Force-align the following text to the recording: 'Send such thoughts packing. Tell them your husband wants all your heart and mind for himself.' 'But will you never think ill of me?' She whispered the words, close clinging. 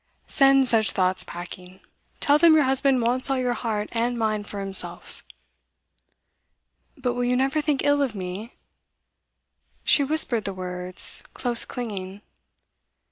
'Send 0.25 0.67
such 0.67 0.93
thoughts 0.93 1.23
packing. 1.23 1.79
Tell 2.19 2.39
them 2.39 2.55
your 2.55 2.63
husband 2.63 3.03
wants 3.03 3.29
all 3.29 3.37
your 3.37 3.53
heart 3.53 3.87
and 3.91 4.17
mind 4.17 4.47
for 4.47 4.59
himself.' 4.59 5.23
'But 6.97 7.13
will 7.13 7.23
you 7.23 7.35
never 7.35 7.61
think 7.61 7.85
ill 7.85 8.01
of 8.01 8.15
me?' 8.15 8.55
She 9.83 10.03
whispered 10.03 10.45
the 10.45 10.55
words, 10.55 11.21
close 11.35 11.65
clinging. 11.65 12.21